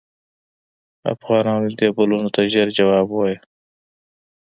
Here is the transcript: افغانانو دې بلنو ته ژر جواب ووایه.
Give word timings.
افغانانو 1.13 1.69
دې 1.79 1.87
بلنو 1.95 2.29
ته 2.35 2.41
ژر 2.51 2.67
جواب 2.77 3.07
ووایه. 3.09 3.37